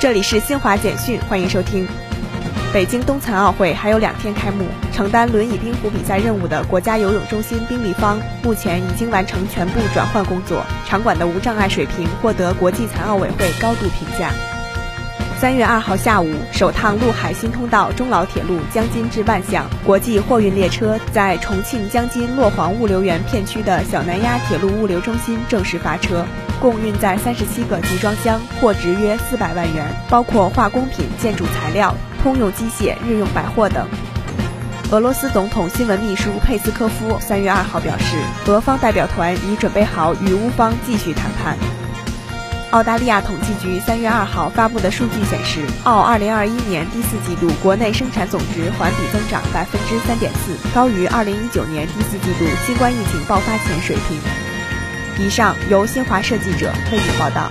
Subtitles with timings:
[0.00, 1.84] 这里是新华简讯，欢迎收听。
[2.72, 14.30] 北京冬残奥会还有两天开幕，承担轮椅冰壶比赛任务的国家游泳中心冰立方目前已经完成全部转换工作，场馆的无障碍水平获得国际残奥委会高度评价。
[15.40, 26.24] 三月二号下午，首趟陆海新通道中老铁路江津至万象国际货运列车在重庆江津洛黄物流园片区的小南丫铁路物流中心正式发车，
[26.60, 33.86] 共运载三十七个集装箱，货值约四百万元，包括化工品、建筑材料、通用机械、日用百货等。
[34.90, 38.16] 俄罗斯总统新闻秘书佩斯科夫三月二号表示，
[38.46, 41.56] 俄方代表团已准备好与乌方继续谈判。
[42.70, 54.47] 澳大利亚统计局三月二号发布的数据显示，澳二零二一年第四季度国内生产总值环比增长百分之三点四，高于二零一九年第四季度新冠疫情爆发前水平。
[55.18, 57.50] 以上由新华社记者为您报道。